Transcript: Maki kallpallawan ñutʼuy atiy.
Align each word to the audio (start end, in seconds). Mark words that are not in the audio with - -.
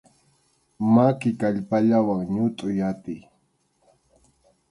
Maki 0.93 1.29
kallpallawan 1.39 2.21
ñutʼuy 2.33 2.77
atiy. 2.89 3.21